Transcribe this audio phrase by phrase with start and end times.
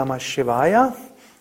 [0.00, 0.94] Namah Shivaya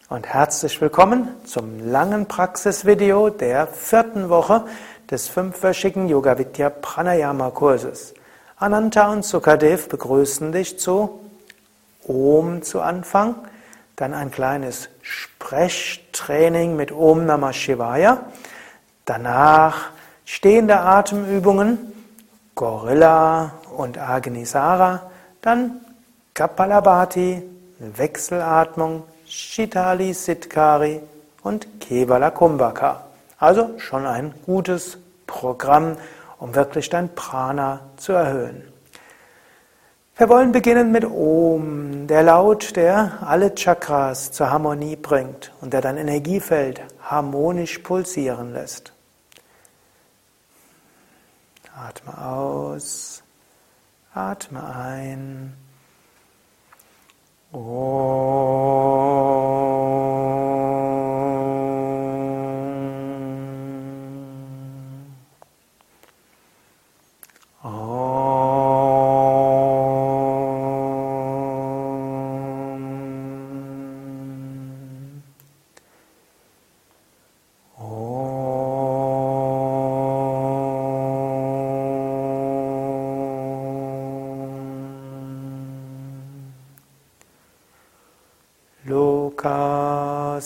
[0.09, 4.65] und herzlich willkommen zum langen Praxisvideo der vierten Woche
[5.09, 8.13] des fünfwöchigen Yoga Vidya Pranayama Kurses.
[8.57, 11.21] Ananta und Sukadev begrüßen dich zu
[12.05, 13.35] Om zu Anfang,
[13.95, 18.25] dann ein kleines Sprechtraining mit Om Namah Shivaya,
[19.05, 19.91] danach
[20.25, 21.77] stehende Atemübungen,
[22.55, 25.79] Gorilla und Agnisara, dann
[26.33, 27.41] Kapalabhati,
[27.79, 31.01] Wechselatmung, Shitali Sitkari
[31.43, 33.05] und Kevala Kumbhaka.
[33.37, 35.95] Also schon ein gutes Programm,
[36.39, 38.63] um wirklich dein Prana zu erhöhen.
[40.17, 45.79] Wir wollen beginnen mit Om, der Laut, der alle Chakras zur Harmonie bringt und der
[45.79, 48.91] dein Energiefeld harmonisch pulsieren lässt.
[51.73, 53.23] Atme aus,
[54.13, 55.53] atme ein.
[57.51, 57.88] Loka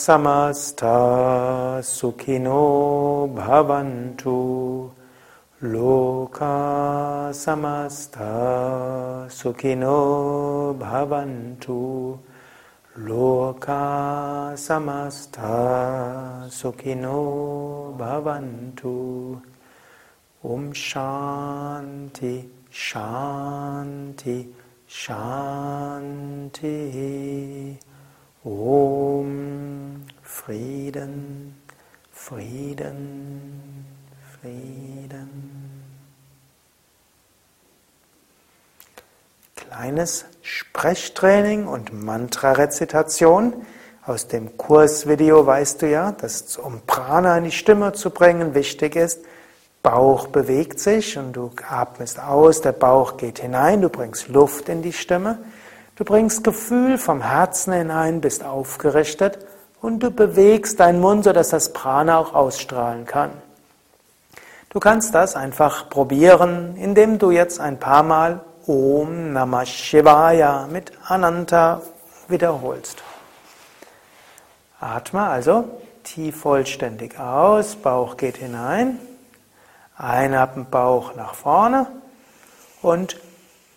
[0.06, 2.64] samasta sukhino
[3.34, 4.92] bhavantu.
[5.62, 8.32] Loka samasta
[9.30, 12.20] sukhino bhavantu.
[12.98, 15.54] Loka samasta
[16.60, 19.40] sukhino bhavantu.
[20.44, 22.36] Om Shanti,
[22.70, 24.38] Shanti,
[24.86, 26.78] Shanti.
[28.46, 29.13] Om
[30.46, 31.56] Frieden,
[32.12, 33.86] Frieden,
[34.42, 35.30] Frieden.
[39.56, 43.54] Kleines Sprechtraining und Mantra-Rezitation.
[44.06, 48.98] Aus dem Kursvideo weißt du ja, dass um Prana in die Stimme zu bringen wichtig
[48.98, 49.22] ist,
[49.82, 54.82] Bauch bewegt sich und du atmest aus, der Bauch geht hinein, du bringst Luft in
[54.82, 55.40] die Stimme.
[55.96, 59.40] Du bringst Gefühl vom Herzen hinein, bist aufgerichtet
[59.84, 63.32] und du bewegst deinen Mund, sodass das Prana auch ausstrahlen kann.
[64.70, 70.94] Du kannst das einfach probieren, indem du jetzt ein paar Mal Om Namah Shivaya mit
[71.06, 71.82] Ananta
[72.30, 73.04] wiederholst.
[74.80, 75.66] Atme also
[76.04, 79.00] tief vollständig aus, Bauch geht hinein,
[79.98, 81.88] einatmen Bauch nach vorne
[82.82, 83.18] und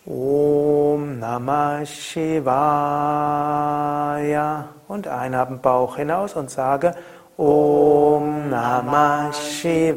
[0.06, 2.38] Om Namah Shivaya
[4.86, 6.94] und einatmen Bauch hinaus und sage
[7.36, 9.92] Om Namah Shivaya.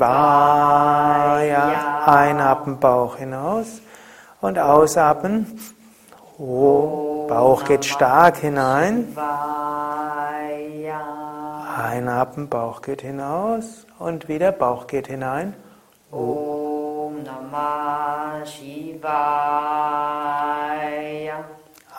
[2.07, 3.81] Einatmen Bauch hinaus
[4.41, 5.45] und ausatmen.
[6.39, 9.15] Oh, Bauch geht stark hinein.
[11.77, 15.53] Einatmen, Bauch geht hinaus und wieder Bauch geht hinein.
[16.11, 16.58] Oh.
[17.29, 18.97] Namah Shivaya.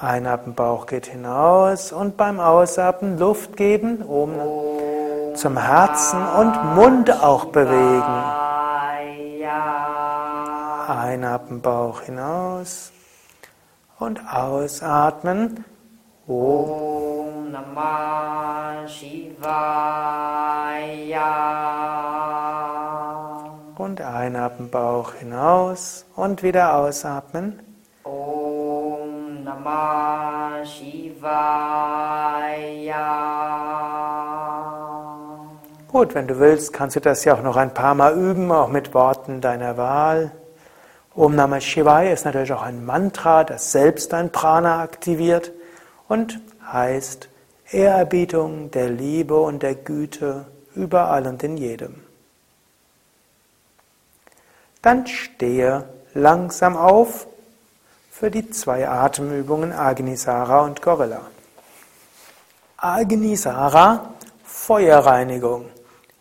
[0.00, 4.32] Einatmen, Bauch geht hinaus und beim Ausatmen Luft geben, um
[5.36, 8.24] zum Herzen und Mund auch bewegen.
[10.88, 12.90] Einatmen, Bauch hinaus
[13.98, 15.64] und ausatmen.
[16.26, 19.30] Om Namah Shivaya
[23.80, 27.60] und einatmen Bauch hinaus und wieder ausatmen.
[28.04, 32.20] Om Namah Shivaya.
[35.88, 38.68] Gut, wenn du willst, kannst du das ja auch noch ein paar Mal üben, auch
[38.68, 40.30] mit Worten deiner Wahl.
[41.14, 45.52] Om Namah Shivaya ist natürlich auch ein Mantra, das selbst dein Prana aktiviert
[46.06, 46.38] und
[46.70, 47.28] heißt
[47.70, 52.09] Ehrerbietung der Liebe und der Güte überall und in jedem.
[54.82, 55.84] Dann stehe
[56.14, 57.26] langsam auf
[58.10, 61.20] für die zwei Atemübungen Agnisara und Gorilla.
[62.78, 65.66] Agnisara, Feuerreinigung.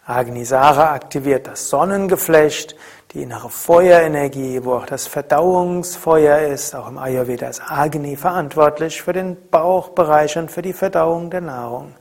[0.06, 2.76] Agnisara aktiviert das Sonnengeflecht,
[3.14, 6.76] die innere Feuerenergie, wo auch das Verdauungsfeuer ist.
[6.76, 11.96] Auch im Ayurveda ist Agni verantwortlich für den Bauchbereich und für die Verdauung der Nahrung.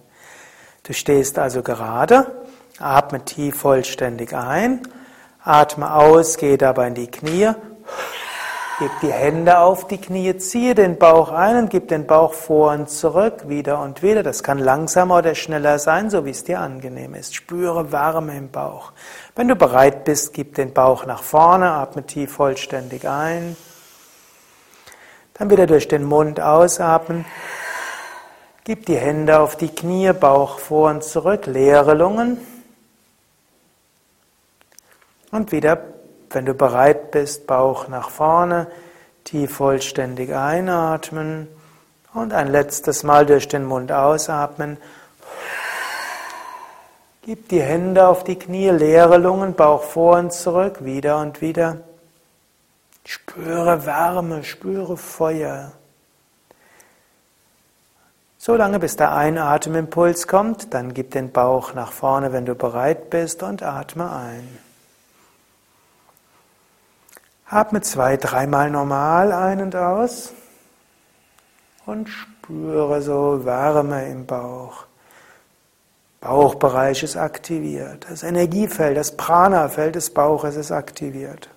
[0.83, 2.27] Du stehst also gerade,
[2.79, 4.83] atme tief vollständig ein
[5.49, 7.53] Atme aus, gehe dabei in die Knie.
[8.79, 12.73] Gib die Hände auf die Knie, ziehe den Bauch ein und gib den Bauch vor
[12.73, 14.23] und zurück, wieder und wieder.
[14.23, 17.35] Das kann langsamer oder schneller sein, so wie es dir angenehm ist.
[17.35, 18.93] Spüre Wärme im Bauch.
[19.35, 23.57] Wenn du bereit bist, gib den Bauch nach vorne, atme tief vollständig ein.
[25.33, 27.25] Dann wieder durch den Mund ausatmen.
[28.65, 32.39] Gib die Hände auf die Knie, Bauch vor und zurück, leere Lungen.
[35.31, 35.79] Und wieder
[36.31, 38.69] wenn du bereit bist, Bauch nach vorne,
[39.25, 41.49] tief vollständig einatmen
[42.15, 44.79] und ein letztes Mal durch den Mund ausatmen.
[47.23, 51.79] Gib die Hände auf die Knie, leere Lungen, Bauch vor und zurück, wieder und wieder.
[53.05, 55.73] Spüre Wärme, spüre Feuer.
[58.39, 63.11] So lange bis der Einatemimpuls kommt, dann gib den Bauch nach vorne, wenn du bereit
[63.11, 64.68] bist, und atme ein.
[67.51, 70.33] Atme zwei, dreimal normal ein und aus
[71.87, 74.85] und spüre so Wärme im Bauch.
[76.21, 78.07] Bauchbereich ist aktiviert.
[78.11, 81.49] Das Energiefeld, das Prana-Feld des Bauches ist aktiviert.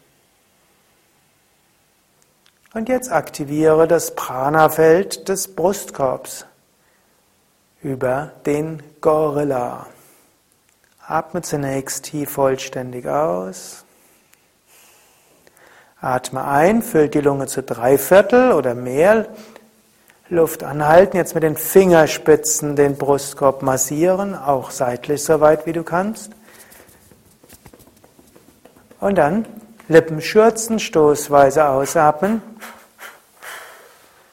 [2.74, 6.46] Und jetzt aktiviere das Prana-Feld des Brustkorbs
[7.82, 9.88] über den Gorilla.
[11.06, 13.84] Atme zunächst tief vollständig aus.
[16.02, 19.28] Atme ein, füllt die Lunge zu drei Viertel oder mehr.
[20.30, 25.84] Luft anhalten, jetzt mit den Fingerspitzen den Brustkorb massieren, auch seitlich so weit wie du
[25.84, 26.32] kannst.
[29.00, 29.46] Und dann
[29.90, 32.42] Lippen schürzen, stoßweise ausatmen.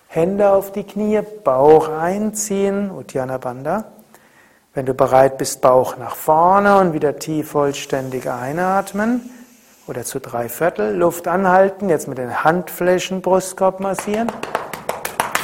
[0.06, 3.84] Hände auf die Knie, Bauch einziehen, Uddiyana Bandha.
[4.72, 9.30] Wenn du bereit bist, Bauch nach vorne und wieder tief vollständig einatmen
[9.88, 10.94] oder zu drei Viertel.
[10.94, 14.30] Luft anhalten, jetzt mit den Handflächen Brustkorb massieren.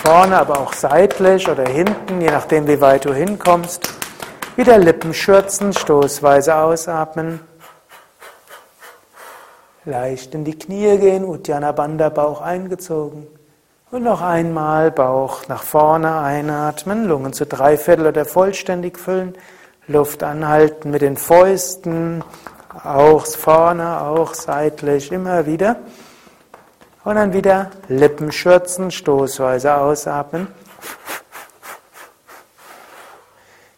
[0.02, 3.94] Vorne, aber auch seitlich oder hinten, je nachdem, wie weit du hinkommst.
[4.56, 7.41] Wieder Lippen schürzen, stoßweise ausatmen.
[9.87, 13.26] Leicht in die Knie gehen, Uddiyana Bandha, Bauch eingezogen.
[13.91, 19.35] Und noch einmal Bauch nach vorne einatmen, Lungen zu drei Viertel oder vollständig füllen.
[19.87, 22.25] Luft anhalten mit den Fäusten,
[22.82, 25.76] auch vorne, auch seitlich, immer wieder.
[27.05, 30.49] Und dann wieder Lippen schürzen, stoßweise ausatmen.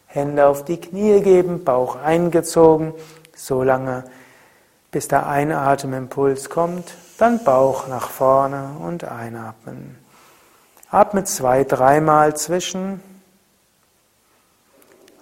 [0.07, 2.93] Hände auf die Knie geben, Bauch eingezogen,
[3.35, 4.05] so lange
[4.91, 9.97] bis der Einatemimpuls kommt, dann Bauch nach vorne und einatmen.
[10.89, 13.01] Atme zwei, dreimal zwischen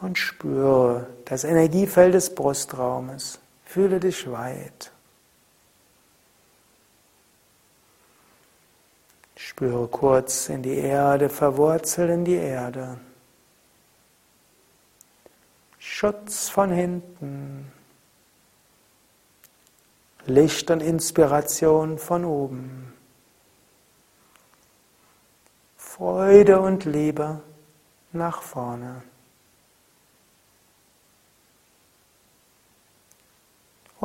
[0.02, 3.40] und spüre das Energiefeld des Brustraumes.
[3.76, 4.90] Fühle dich weit.
[9.36, 12.98] Spüre kurz in die Erde, verwurzelt in die Erde.
[15.78, 17.70] Schutz von hinten.
[20.26, 22.94] Licht und Inspiration von oben.
[25.76, 27.42] Freude und Liebe
[28.14, 29.04] nach vorne.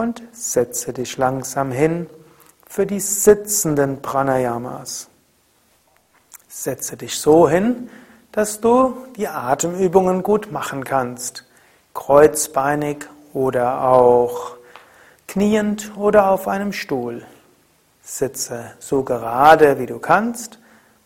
[0.00, 2.08] Und setze dich langsam hin
[2.66, 5.09] für die sitzenden Pranayamas.
[6.49, 7.90] Setze dich so hin,
[8.33, 11.45] dass du die Atemübungen gut machen kannst.
[11.92, 13.04] Kreuzbeinig
[13.35, 14.57] oder auch
[15.28, 17.26] kniend oder auf einem Stuhl.
[18.02, 20.59] Sitze so gerade wie du kannst,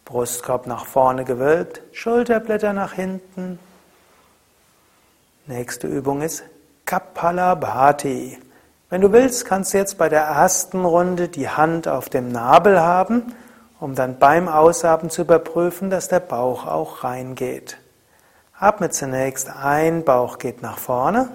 [0.05, 3.59] Brustkorb nach vorne gewölbt, Schulterblätter nach hinten.
[5.47, 6.45] Nächste Übung ist
[6.85, 8.39] Kapalabhati.
[8.95, 12.81] Wenn du willst, kannst du jetzt bei der ersten Runde die Hand auf dem Nabel
[12.81, 13.35] haben,
[13.81, 17.77] um dann beim Ausatmen zu überprüfen, dass der Bauch auch reingeht.
[18.57, 21.29] Atme zunächst ein, Bauch geht nach vorne.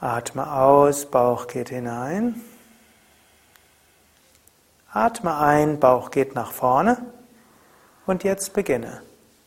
[0.00, 2.40] Atme aus, Bauch geht hinein.
[4.92, 7.06] Atme ein, Bauch geht nach vorne.
[8.04, 9.00] Und jetzt beginne.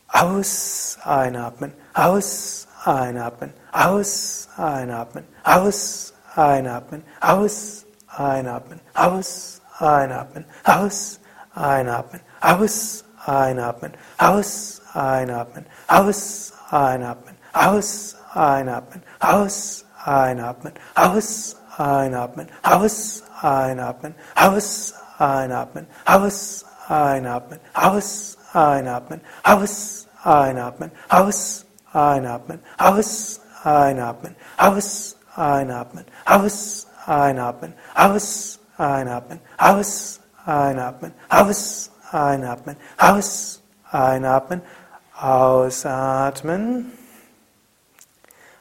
[0.08, 7.84] Aus, einatmen, aus, einatmen, aus, einatmen, aus, einatmen, aus,
[8.16, 11.18] einatmen, aus, einatmen, aus,
[11.54, 24.16] einatmen, aus, einatmen, aus, einatmen, aus, einatmen, aus, einatmen, aus, einatmen, aus, einatmen, aus, einatmen,
[24.36, 36.86] aus, einatmen, aus, einatmen, aus, einatmen, aus, einatmen, aus, einatmen, aus, einatmen, aus, einatmen, aus,
[37.06, 44.62] einatmen, aus, einatmen, aus, einatmen, aus, einatmen, aus, einatmen,
[45.14, 46.92] ausatmen.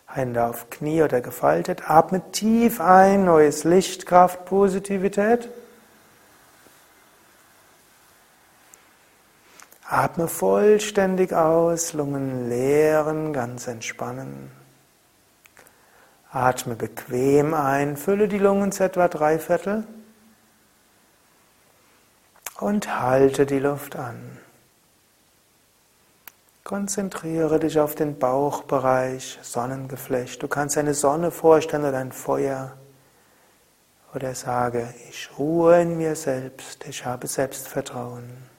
[0.07, 1.89] Hände auf Knie oder gefaltet.
[1.89, 5.49] Atme tief ein, neues Licht, Kraft, Positivität.
[9.89, 14.51] Atme vollständig aus, Lungen leeren, ganz entspannen.
[16.37, 19.85] Atme bequem ein, fülle die Lungen zu etwa drei Viertel
[22.59, 24.37] und halte die Luft an.
[26.63, 30.43] Konzentriere dich auf den Bauchbereich, Sonnengeflecht.
[30.43, 32.73] Du kannst eine Sonne vorstellen oder ein Feuer.
[34.13, 38.56] Oder sage, ich ruhe in mir selbst, ich habe Selbstvertrauen.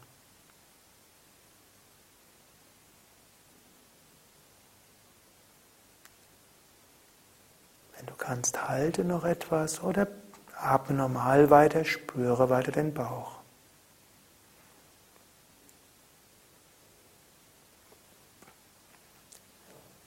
[8.09, 10.09] Du kannst, halte noch etwas oder
[10.57, 13.39] atme normal weiter, spüre weiter den Bauch.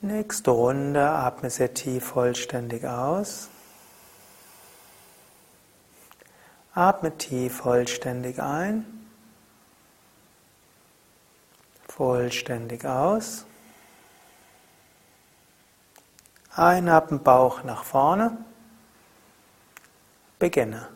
[0.00, 3.48] Nächste Runde, atme sehr tief vollständig aus.
[6.74, 8.84] Atme tief vollständig ein.
[11.86, 13.44] Vollständig aus.
[16.54, 18.36] Einatmen, Bauch nach vorne.
[20.38, 20.88] Beginne.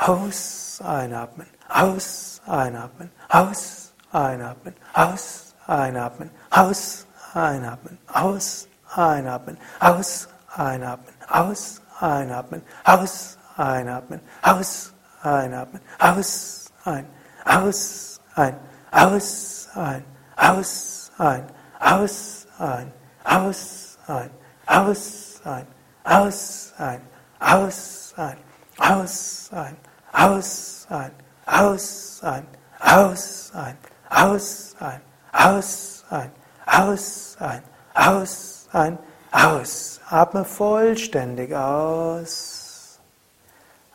[0.00, 11.80] Aus, einatmen, aus, einatmen, aus, einatmen, aus, einatmen, aus, einatmen, aus, einatmen, aus, einatmen, aus,
[11.98, 17.06] einatmen, aus, einatmen, aus, einatmen, aus, ein,
[17.44, 18.56] aus, ein,
[18.92, 20.04] aus, ein,
[20.36, 21.44] aus, ein,
[21.80, 22.92] aus, ein,
[23.24, 24.30] aus, ein,
[24.68, 25.66] aus, ein,
[26.04, 27.00] aus, ein,
[27.40, 28.36] aus, ein,
[28.78, 29.76] aus, ein,
[30.12, 31.12] aus, ein,
[31.52, 32.46] aus, ein,
[32.80, 33.76] aus, ein,
[34.10, 36.32] aus, ein, aus, ein,
[36.66, 37.62] aus, ein,
[37.94, 38.98] aus, ein,
[39.32, 40.00] aus.
[40.10, 42.98] Atme vollständig aus.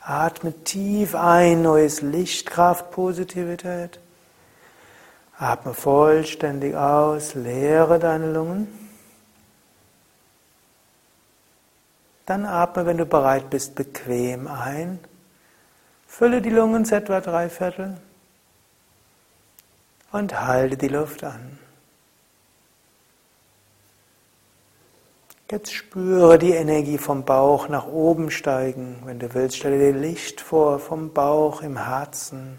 [0.01, 3.99] Atme tief ein, neues Licht, Kraft, Positivität.
[5.37, 8.82] Atme vollständig aus, leere deine Lungen.
[12.25, 14.99] Dann atme, wenn du bereit bist, bequem ein.
[16.07, 17.97] Fülle die Lungen zu etwa drei Viertel
[20.11, 21.57] und halte die Luft an.
[25.51, 29.01] Jetzt spüre die Energie vom Bauch nach oben steigen.
[29.05, 32.57] Wenn du willst, stelle dir Licht vor vom Bauch im Herzen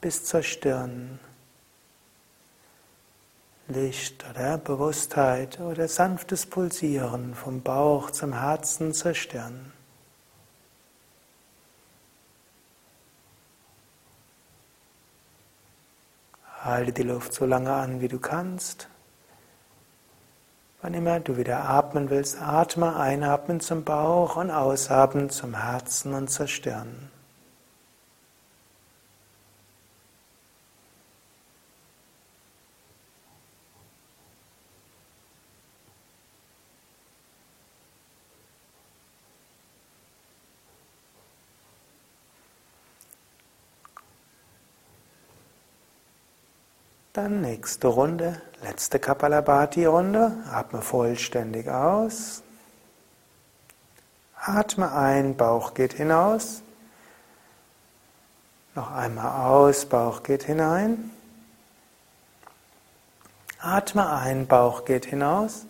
[0.00, 1.18] bis zur Stirn.
[3.72, 9.72] Licht oder Bewusstheit oder sanftes Pulsieren vom Bauch zum Herzen zur Stirn.
[16.62, 18.88] Halte die Luft so lange an, wie du kannst.
[20.80, 26.28] Wann immer du wieder atmen willst, atme einatmen zum Bauch und ausatmen zum Herzen und
[26.28, 27.11] zur Stirn.
[47.12, 50.32] Dann nächste Runde, letzte Kapalabhati-Runde.
[50.50, 52.42] Atme vollständig aus.
[54.34, 56.62] Atme ein, Bauch geht hinaus.
[58.74, 61.10] Noch einmal aus, Bauch geht hinein.
[63.60, 65.66] Atme ein, Bauch geht hinaus.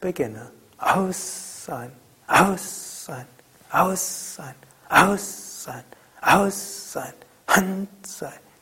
[0.00, 0.50] Beginne.
[0.78, 1.92] Aus sein,
[2.26, 3.26] aus sein,
[3.70, 4.54] aus sein,
[4.88, 5.84] aus sein,
[6.22, 7.12] aus sein,
[7.48, 8.49] Hand sein.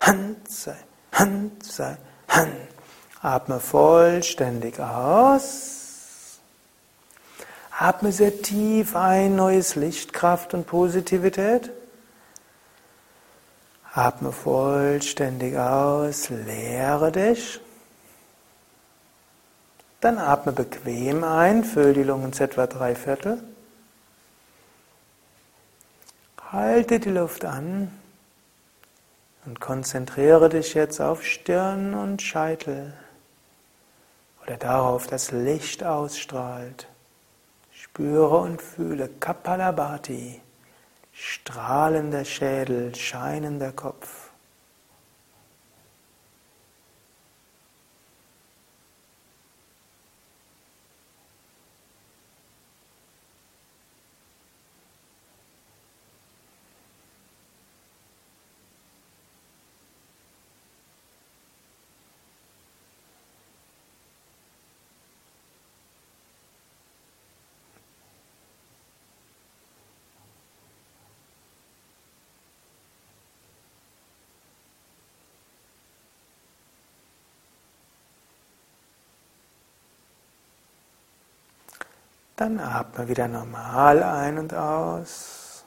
[0.00, 0.76] Hand sei,
[1.12, 1.96] Hand sei,
[2.28, 2.52] Hand.
[3.20, 6.38] Atme vollständig aus.
[7.78, 11.70] Atme sehr tief ein, neues Licht, Kraft und Positivität.
[13.92, 17.60] Atme vollständig aus, leere dich.
[20.00, 23.42] Dann atme bequem ein, füll die Lungen zu etwa drei Viertel.
[26.52, 27.97] Halte die Luft an
[29.48, 32.92] und konzentriere dich jetzt auf Stirn und Scheitel
[34.42, 36.86] oder darauf, dass Licht ausstrahlt.
[37.72, 40.42] Spüre und fühle Kapalabhati,
[41.12, 44.27] strahlender Schädel, scheinender Kopf.
[82.38, 85.64] Dann atme wieder normal ein und aus.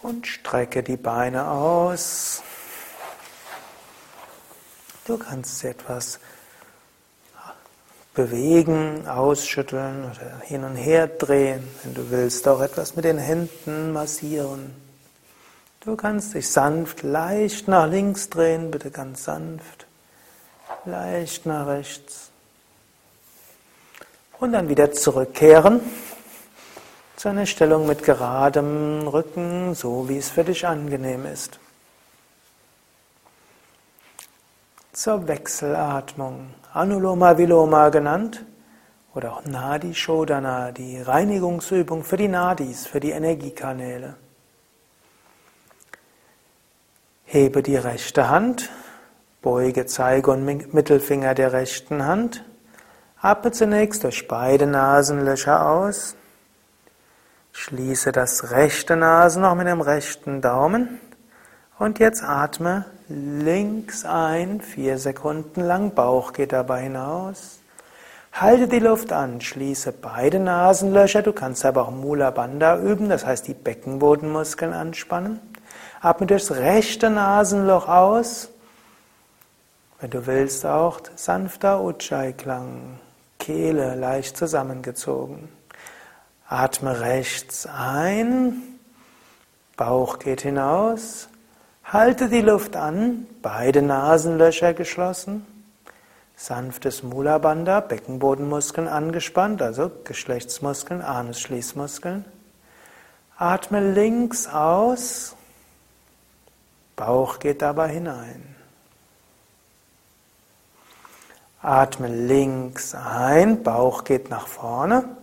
[0.00, 2.42] Und strecke die Beine aus.
[5.04, 6.18] Du kannst etwas
[8.14, 11.68] bewegen, ausschütteln oder hin und her drehen.
[11.82, 14.74] Wenn du willst, auch etwas mit den Händen massieren.
[15.80, 19.86] Du kannst dich sanft, leicht nach links drehen, bitte ganz sanft
[20.84, 22.30] leicht nach rechts.
[24.38, 25.80] Und dann wieder zurückkehren
[27.16, 31.60] zu einer Stellung mit geradem Rücken, so wie es für dich angenehm ist.
[34.92, 38.44] Zur Wechselatmung, Anuloma Viloma genannt,
[39.14, 44.14] oder auch Nadi Shodana, die Reinigungsübung für die Nadis, für die Energiekanäle.
[47.26, 48.70] Hebe die rechte Hand
[49.42, 50.44] Beuge Zeige und
[50.74, 52.44] Mittelfinger der rechten Hand.
[53.22, 56.14] Atme zunächst durch beide Nasenlöcher aus.
[57.52, 61.00] Schließe das rechte Nasenloch mit dem rechten Daumen.
[61.78, 65.94] Und jetzt atme links ein, vier Sekunden lang.
[65.94, 67.60] Bauch geht dabei hinaus.
[68.32, 71.22] Halte die Luft an, schließe beide Nasenlöcher.
[71.22, 75.40] Du kannst aber auch Mula Bandha üben, das heißt die Beckenbodenmuskeln anspannen.
[76.02, 78.50] Atme durchs rechte Nasenloch aus.
[80.00, 82.98] Wenn du willst, auch sanfter Ujjayi-Klang,
[83.38, 85.50] Kehle leicht zusammengezogen.
[86.48, 88.62] Atme rechts ein,
[89.76, 91.28] Bauch geht hinaus,
[91.84, 95.46] halte die Luft an, beide Nasenlöcher geschlossen,
[96.34, 102.24] sanftes Mula Bandha, Beckenbodenmuskeln angespannt, also Geschlechtsmuskeln, Anusschließmuskeln.
[103.36, 105.36] Atme links aus,
[106.96, 108.49] Bauch geht dabei hinein.
[111.62, 115.16] Atme links ein, Bauch geht nach vorne.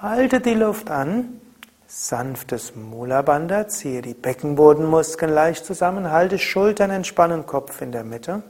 [0.00, 1.40] Halte die Luft an.
[1.88, 8.42] Sanftes Mula Bandha, ziehe die Beckenbodenmuskeln leicht zusammen, halte Schultern entspannen, Kopf in der Mitte.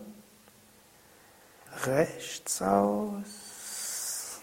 [1.86, 4.40] Rechts aus.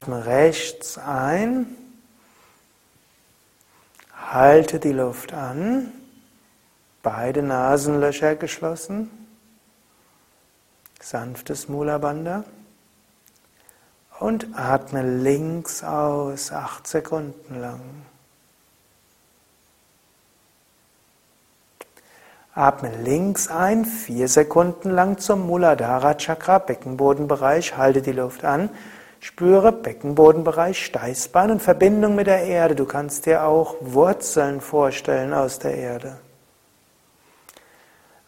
[0.00, 1.76] Atme rechts ein.
[4.30, 5.92] Halte die Luft an.
[7.02, 9.21] Beide Nasenlöcher geschlossen
[11.02, 12.44] sanftes Mula Bandha.
[14.18, 17.80] Und atme links aus, acht Sekunden lang.
[22.54, 28.68] Atme links ein, vier Sekunden lang zum Muladhara Chakra, Beckenbodenbereich, halte die Luft an,
[29.20, 32.74] spüre Beckenbodenbereich, Steißbein und Verbindung mit der Erde.
[32.74, 36.18] Du kannst dir auch Wurzeln vorstellen aus der Erde.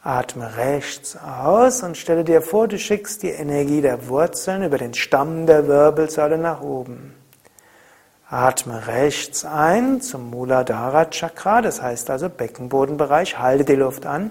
[0.05, 4.93] Atme rechts aus und stelle dir vor, du schickst die Energie der Wurzeln über den
[4.93, 7.15] Stamm der Wirbelsäule nach oben.
[8.29, 14.31] Atme rechts ein zum Muladhara Chakra, das heißt also Beckenbodenbereich, halte die Luft an,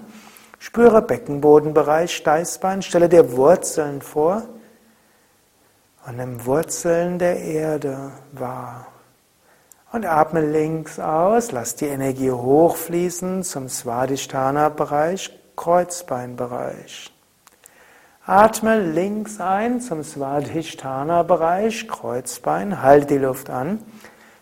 [0.60, 4.44] spüre Beckenbodenbereich, Steißbein, stelle dir Wurzeln vor
[6.06, 8.86] und nimm Wurzeln der Erde wahr.
[9.90, 17.12] Und atme links aus, lass die Energie hochfließen zum Svadhisthana-Bereich, Kreuzbeinbereich.
[18.26, 23.80] Atme links ein zum Svadhisthana-Bereich, Kreuzbein, halte die Luft an,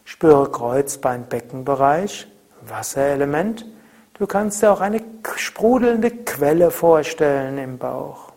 [0.05, 2.29] spüre Kreuzbein-Beckenbereich,
[2.61, 3.67] Wasserelement.
[4.15, 5.03] Du kannst dir auch eine
[5.37, 8.33] sprudelnde Quelle vorstellen im Bauch.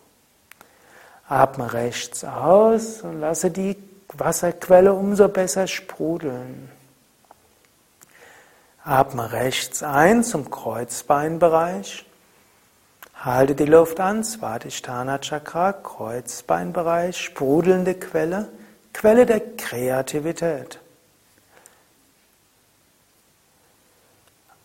[1.28, 3.76] Atme rechts aus und lasse die
[4.12, 6.70] Wasserquelle umso besser sprudeln.
[8.84, 12.05] Atme rechts ein zum Kreuzbeinbereich.
[13.26, 18.46] Halte die Luft an, Svadhisthana Chakra, Kreuzbeinbereich, sprudelnde Quelle,
[18.92, 20.78] Quelle der Kreativität.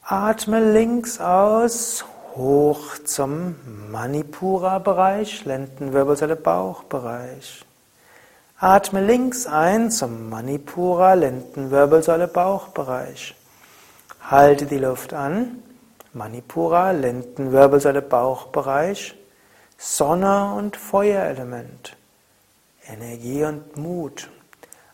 [0.03, 3.55] Atme links aus, hoch zum
[3.89, 7.65] Manipura-Bereich, Lendenwirbelsäule, Bauchbereich.
[8.59, 13.33] Atme links ein zum Manipura, Lendenwirbelsäule, Bauchbereich.
[14.29, 15.63] Halte die Luft an.
[16.13, 19.15] Manipura, Lendenwirbelsäule, Bauchbereich.
[19.77, 21.97] Sonne und Feuerelement.
[22.85, 24.29] Energie und Mut.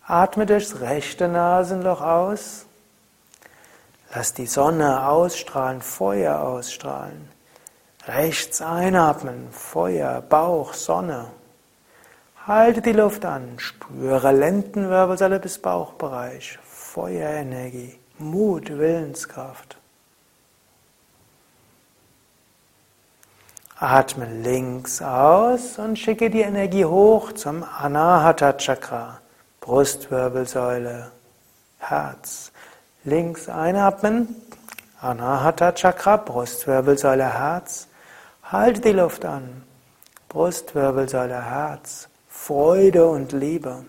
[0.06, 2.65] Atme durchs rechte Nasenloch aus.
[4.13, 7.30] Lass die Sonne ausstrahlen, Feuer ausstrahlen.
[8.08, 11.27] Rechts einatmen, Feuer, Bauch, Sonne.
[12.45, 19.77] Halte die Luft an, spüre Lendenwirbelsäule bis Bauchbereich, Feuerenergie, Mut, Willenskraft.
[23.80, 29.20] Atme links aus und schicke die Energie hoch zum Anahata Chakra,
[29.62, 31.12] Brustwirbelsäule,
[31.78, 32.52] Herz.
[33.04, 34.36] Links einatmen,
[35.00, 37.88] Anahata Chakra, Brustwirbelsäule, Herz.
[38.42, 39.62] Halte die Luft an,
[40.28, 43.86] Brustwirbelsäule, Herz, Freude und Liebe.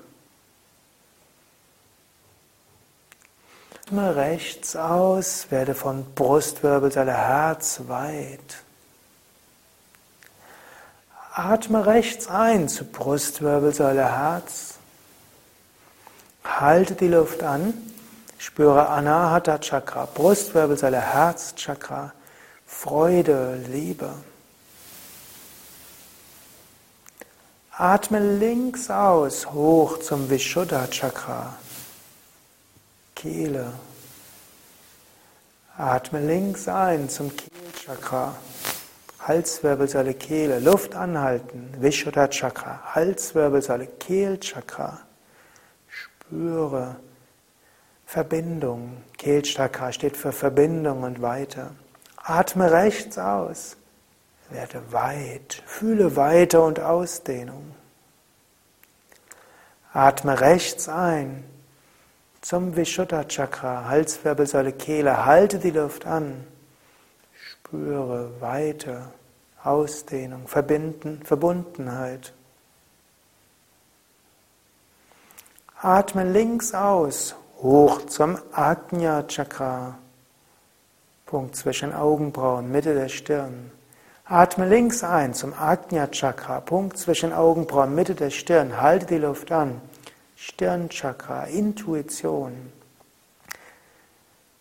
[3.86, 8.67] Atme rechts aus, werde von Brustwirbelsäule, Herz weit.
[11.38, 14.74] Atme rechts ein zu Brustwirbelsäule, Herz.
[16.42, 17.74] Halte die Luft an.
[18.38, 22.12] Spüre Anahata Chakra, Brustwirbelsäule, Herzchakra,
[22.66, 24.10] Freude, Liebe.
[27.70, 31.54] Atme links aus, hoch zum Vishuddha Chakra,
[33.14, 33.72] Kehle.
[35.76, 38.34] Atme links ein zum Kehlchakra,
[39.28, 45.00] Halswirbelsäule, Kehle, Luft anhalten, Vishuddha Chakra, Halswirbelsäule, Kehlchakra.
[45.86, 46.96] Spüre
[48.06, 49.02] Verbindung.
[49.18, 51.72] Kehlchakra steht für Verbindung und Weite.
[52.16, 53.76] Atme rechts aus.
[54.48, 55.62] Werde weit.
[55.66, 57.74] Fühle Weite und Ausdehnung.
[59.92, 61.44] Atme rechts ein
[62.40, 65.26] zum Vishuddha Chakra, Halswirbelsäule, Kehle.
[65.26, 66.46] Halte die Luft an.
[67.34, 69.12] Spüre Weite,
[69.62, 72.32] Ausdehnung, Verbinden, Verbundenheit.
[75.80, 79.98] Atme links aus, hoch zum Ajna Chakra,
[81.26, 83.70] Punkt zwischen Augenbrauen, Mitte der Stirn.
[84.24, 88.80] Atme links ein zum Ajna Chakra, Punkt zwischen Augenbrauen, Mitte der Stirn.
[88.80, 89.80] Halte die Luft an.
[90.36, 92.72] Stirnchakra, Intuition.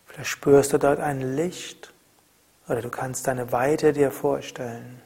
[0.08, 1.94] Vielleicht spürst du dort ein Licht
[2.68, 5.02] oder du kannst deine Weite dir vorstellen.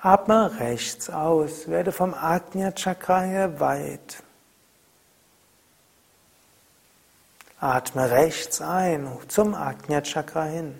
[0.00, 4.22] Atme rechts aus, werde vom Ajna Chakra her weit.
[7.58, 10.78] Atme rechts ein zum Ajna Chakra hin.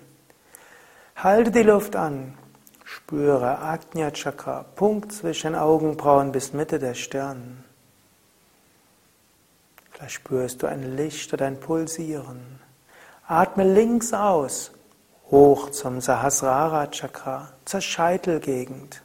[1.15, 2.37] Halte die Luft an.
[2.83, 7.63] Spüre Ajna Chakra, Punkt zwischen Augenbrauen bis Mitte der Stirn.
[9.89, 12.59] Vielleicht spürst du ein Licht oder ein Pulsieren.
[13.27, 14.71] Atme links aus,
[15.31, 19.01] hoch zum Sahasrara Chakra, zur Scheitelgegend.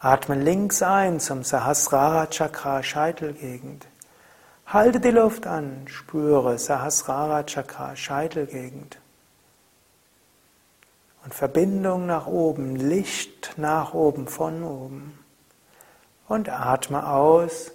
[0.00, 3.86] Atme links ein zum Sahasrara Chakra, Scheitelgegend.
[4.66, 8.98] Halte die Luft an, spüre Sahasrara Chakra, Scheitelgegend.
[11.24, 15.18] Und Verbindung nach oben, Licht nach oben, von oben.
[16.28, 17.72] Und atme aus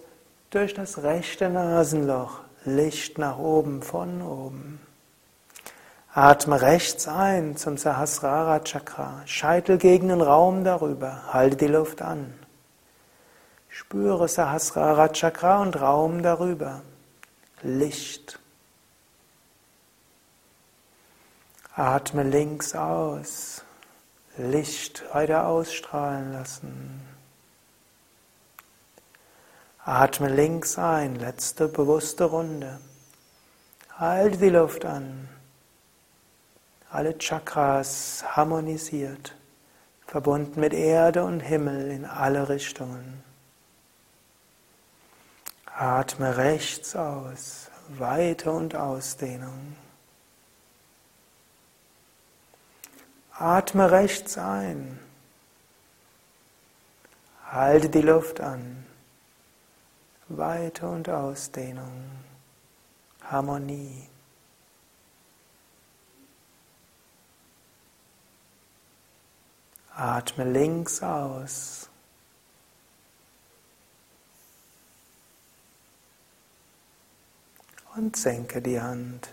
[0.50, 4.85] durch das rechte Nasenloch, Licht nach oben, von oben.
[6.18, 12.34] Atme rechts ein zum Sahasrara Chakra, Scheitelgegenden Raum darüber, halte die Luft an.
[13.68, 16.84] Spüre Sahasrara Chakra und Raum darüber.
[17.64, 18.40] Licht.
[21.76, 23.66] Atme links aus.
[24.38, 27.02] Licht weiter ausstrahlen lassen.
[29.84, 32.80] Atme links ein, letzte bewusste Runde.
[33.98, 35.35] Halte die Luft an.
[36.96, 39.36] Alle Chakras harmonisiert,
[40.08, 43.22] verbunden mit Erde und Himmel in alle Richtungen.
[45.66, 49.76] Atme rechts aus, Weite und Ausdehnung.
[53.34, 54.98] Atme rechts ein.
[57.52, 58.86] Halte die Luft an.
[60.30, 62.10] Weite und Ausdehnung.
[63.22, 64.08] Harmonie.
[69.96, 71.90] Atme links aus.
[77.96, 79.30] Und senke die Hand.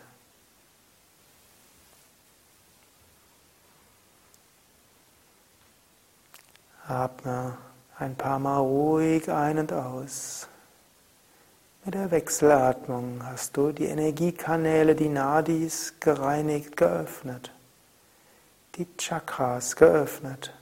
[6.87, 7.59] Atme
[7.99, 10.47] ein paar Mal ruhig ein und aus.
[11.85, 17.51] Mit der Wechselatmung hast du die Energiekanäle, die Nadis, gereinigt, geöffnet
[18.77, 20.55] die Chakras geöffnet.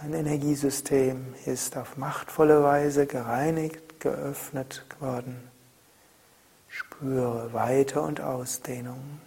[0.00, 5.50] Dein Energiesystem ist auf machtvolle Weise gereinigt, geöffnet worden.
[6.68, 9.20] Spüre Weite und Ausdehnung.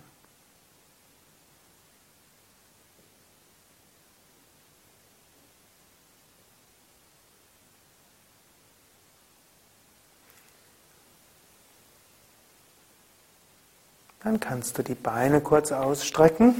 [14.23, 16.55] Dann kannst du die Beine kurz ausstrecken.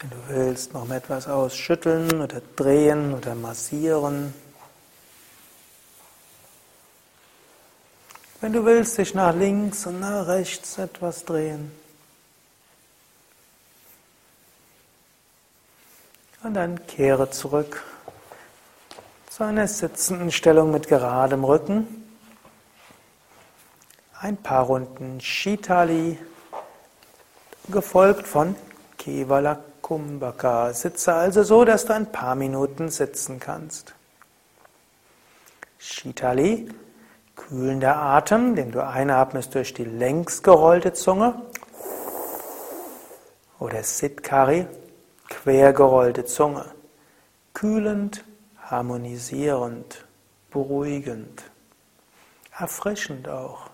[0.00, 4.32] Wenn du willst, noch etwas ausschütteln oder drehen oder massieren.
[8.40, 11.72] Wenn du willst, dich nach links und nach rechts etwas drehen.
[16.44, 17.82] Und dann kehre zurück
[19.28, 22.08] zu einer sitzenden Stellung mit geradem Rücken
[24.20, 26.18] ein paar Runden Shitali,
[27.68, 28.56] gefolgt von
[28.96, 30.74] Kevala Kumbhaka.
[30.74, 33.94] Sitze also so, dass du ein paar Minuten sitzen kannst.
[35.78, 36.68] Shitali,
[37.34, 41.40] kühlender Atem, den du einatmest durch die längs gerollte Zunge.
[43.58, 44.66] Oder Sitkari,
[45.30, 46.66] quer gerollte Zunge.
[47.54, 48.24] Kühlend,
[48.60, 50.04] harmonisierend,
[50.50, 51.44] beruhigend,
[52.58, 53.70] erfrischend auch.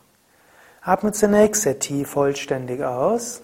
[0.80, 3.42] Atme zunächst sehr tief vollständig aus.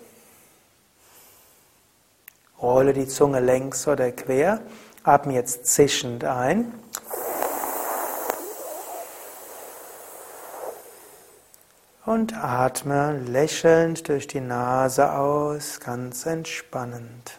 [2.62, 4.60] Rolle die Zunge längs oder quer.
[5.02, 6.72] Atme jetzt zischend ein.
[12.04, 17.38] Und atme lächelnd durch die Nase aus, ganz entspannend.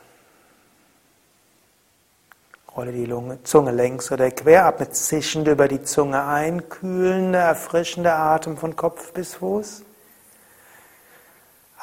[2.75, 8.17] Rolle die Lunge, Zunge längs oder quer, atme zischend über die Zunge ein, kühlender, erfrischender
[8.17, 9.83] Atem von Kopf bis Fuß.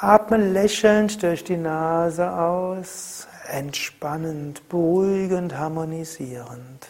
[0.01, 6.87] Atme lächelnd durch die Nase aus, entspannend, beruhigend, harmonisierend.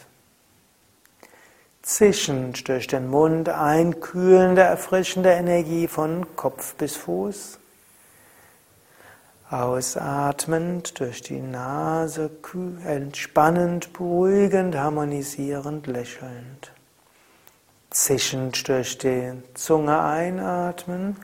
[1.81, 7.57] Zischend durch den Mund ein, kühlende, erfrischende Energie von Kopf bis Fuß.
[9.49, 12.29] Ausatmend durch die Nase,
[12.85, 16.71] entspannend, beruhigend, harmonisierend, lächelnd.
[17.89, 21.17] Zischend durch die Zunge einatmen.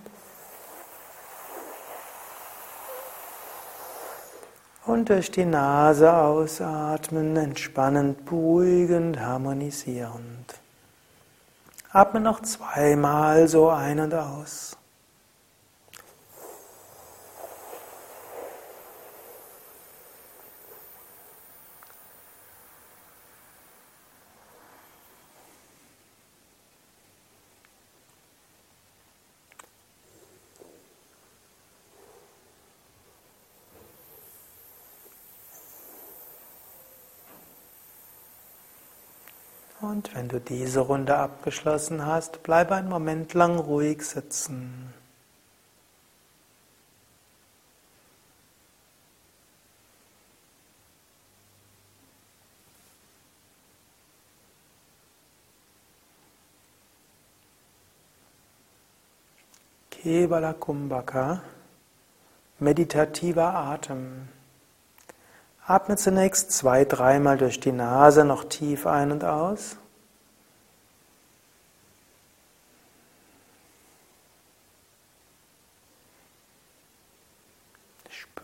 [4.86, 10.54] Und durch die Nase ausatmen, entspannend, beruhigend, harmonisierend.
[11.92, 14.78] Atme noch zweimal so ein und aus.
[40.14, 44.94] Wenn du diese Runde abgeschlossen hast, bleibe einen Moment lang ruhig sitzen.
[60.06, 61.42] Kevala Kumbhaka,
[62.60, 64.28] meditativer Atem.
[65.66, 69.78] Atme zunächst zwei, dreimal durch die Nase noch tief ein und aus.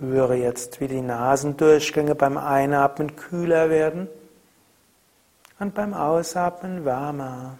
[0.02, 4.08] Spüre jetzt, wie die Nasendurchgänge beim Einatmen kühler werden
[5.60, 7.60] und beim Ausatmen wärmer.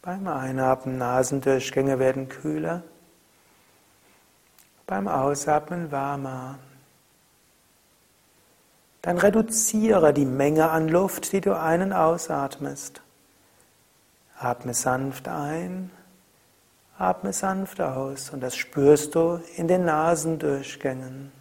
[0.00, 2.82] Beim Einatmen Nasendurchgänge werden kühler,
[4.86, 6.58] beim Ausatmen wärmer.
[9.02, 13.02] Dann reduziere die Menge an Luft, die du ein- und ausatmest.
[14.38, 15.90] Atme sanft ein,
[16.98, 21.32] atme sanft aus und das spürst du in den Nasendurchgängen.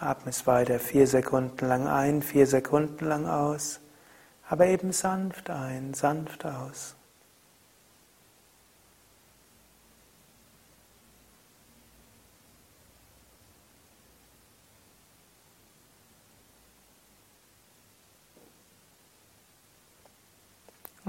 [0.00, 3.80] Atme es weiter vier Sekunden lang ein, vier Sekunden lang aus,
[4.48, 6.96] aber eben sanft ein, sanft aus.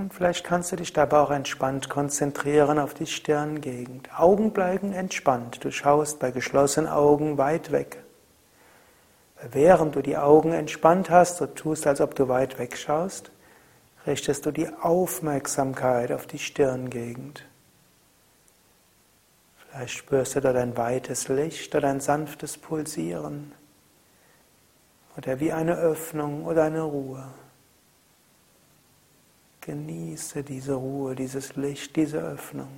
[0.05, 4.07] Und vielleicht kannst du dich dabei auch entspannt konzentrieren auf die Stirngegend.
[4.15, 5.63] Augen bleiben entspannt.
[5.63, 8.03] Du schaust bei geschlossenen Augen weit weg.
[9.51, 13.31] Während du die Augen entspannt hast und tust, als ob du weit weg schaust,
[14.05, 17.43] richtest du die Aufmerksamkeit auf die Stirngegend.
[19.57, 23.53] Vielleicht spürst du dort ein weites Licht oder ein sanftes Pulsieren
[25.17, 27.25] oder wie eine Öffnung oder eine Ruhe.
[29.65, 32.69] Genieße diese Ruhe, dieses Licht, diese Öffnung.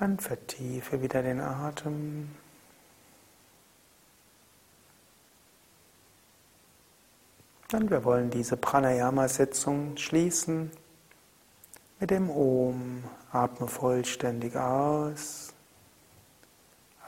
[0.00, 2.30] Dann vertiefe wieder den Atem.
[7.70, 10.70] Und wir wollen diese Pranayama-Sitzung schließen
[11.98, 13.04] mit dem Om.
[13.30, 15.52] Atme vollständig aus.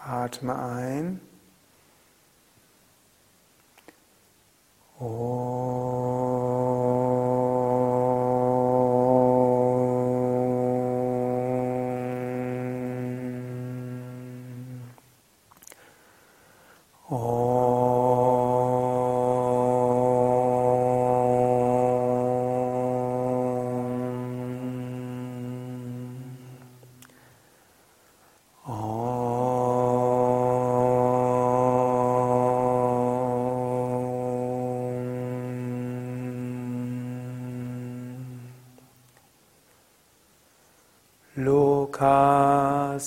[0.05, 1.21] Atme ein.
[4.99, 6.02] Om.
[17.13, 17.21] Loka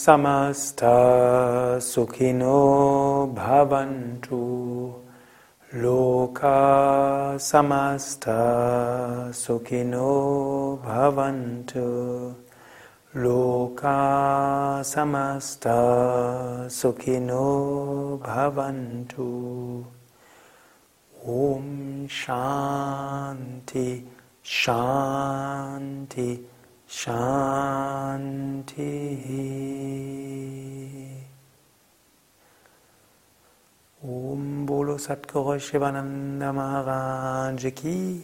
[0.06, 4.94] samasta sukhino bhavantu.
[5.74, 8.40] Loka samasta
[9.34, 12.36] sukhino bhavantu.
[13.16, 15.80] Loka samasta
[16.70, 19.30] sukhino bhavantu.
[21.26, 24.06] Om Shanti
[24.44, 26.30] Shanti
[26.88, 27.96] Shanti.
[34.06, 34.66] Om
[35.36, 38.22] Satguru Shivananda Maharaj Ki